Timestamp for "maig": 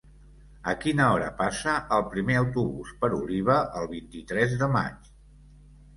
4.79-5.13